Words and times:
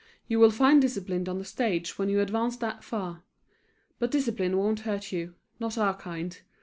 You 0.27 0.39
will 0.39 0.49
find 0.49 0.81
discipline 0.81 1.29
on 1.29 1.37
the 1.37 1.45
stage 1.45 1.99
when 1.99 2.09
you 2.09 2.21
advance 2.21 2.57
that 2.57 2.83
far. 2.83 3.21
But 3.99 4.09
discipline 4.09 4.57
won't 4.57 4.79
hurt 4.79 5.11
you, 5.11 5.35
not 5.59 5.77
our 5.77 5.93
kind. 5.95 6.41